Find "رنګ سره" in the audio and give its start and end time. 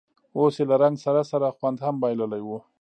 0.83-1.21